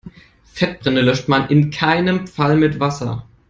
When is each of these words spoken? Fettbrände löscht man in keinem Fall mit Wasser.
Fettbrände 0.51 1.01
löscht 1.03 1.27
man 1.27 1.49
in 1.49 1.69
keinem 1.69 2.25
Fall 2.25 2.57
mit 2.57 2.79
Wasser. 2.79 3.27